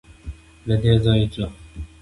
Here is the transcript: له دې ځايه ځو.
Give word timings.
له 0.67 0.75
دې 0.81 0.93
ځايه 1.03 1.27
ځو. 1.33 1.45